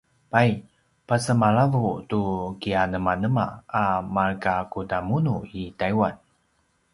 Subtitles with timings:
[0.31, 0.51] pay
[1.07, 2.21] pasemalavu tu
[2.61, 3.45] kianemanema
[3.81, 3.83] a
[4.15, 6.13] markakudamunu i taiwan?